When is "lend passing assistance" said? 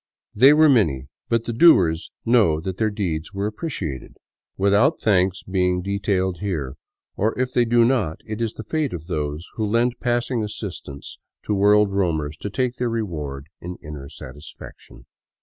9.63-11.19